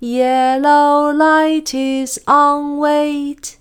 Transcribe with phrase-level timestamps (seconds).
[0.00, 3.56] Yellow light is on wait.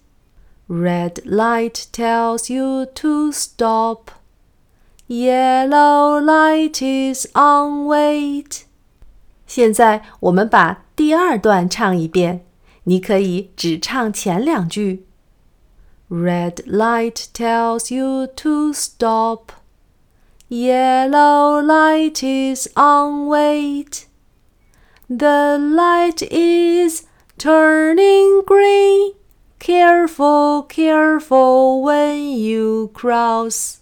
[0.69, 4.11] Red light tells you to stop.
[5.07, 8.61] Yellow light is on wait.
[9.47, 12.45] 现在我们把第二段唱一遍，
[12.83, 15.07] 你可以只唱前两句。
[16.10, 19.52] Red light tells you to stop.
[20.48, 24.06] Yellow light is on wait.
[25.08, 27.06] The light is
[27.38, 29.14] turning green.
[29.58, 33.80] Careful, careful when you cross.